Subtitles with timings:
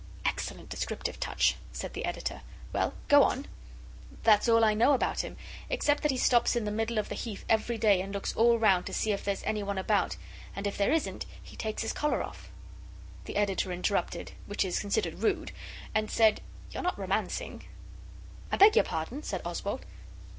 [0.25, 2.41] 'Excellent descriptive touch,' said the Editor.
[2.73, 3.45] 'Well, go on.'
[4.23, 5.37] 'That's all I know about him,
[5.69, 8.35] except that he stops in the middle of the Heath every day, and he looks
[8.35, 10.17] all round to see if there's any one about,
[10.55, 12.49] and if there isn't, he takes his collar off.'
[13.25, 15.51] The Editor interrupted which is considered rude
[15.93, 16.41] and said
[16.71, 17.65] 'You're not romancing?'
[18.51, 19.85] 'I beg your pardon?' said Oswald.